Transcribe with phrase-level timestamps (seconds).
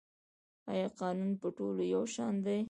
[0.71, 2.59] آیا قانون په ټولو یو شان دی؟